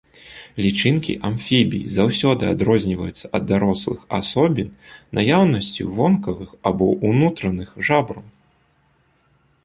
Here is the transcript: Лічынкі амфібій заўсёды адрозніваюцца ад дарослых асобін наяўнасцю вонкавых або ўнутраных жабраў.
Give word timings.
Лічынкі 0.65 1.13
амфібій 1.27 1.81
заўсёды 1.97 2.43
адрозніваюцца 2.53 3.25
ад 3.39 3.43
дарослых 3.51 3.99
асобін 4.19 4.69
наяўнасцю 5.17 5.83
вонкавых 5.99 6.49
або 6.71 6.87
ўнутраных 7.11 7.69
жабраў. 7.91 8.25